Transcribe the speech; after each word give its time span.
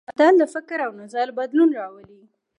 متل 0.09 0.33
د 0.41 0.43
فکر 0.53 0.77
او 0.85 0.91
نظر 1.01 1.27
بدلون 1.37 1.69
راولي 1.79 2.21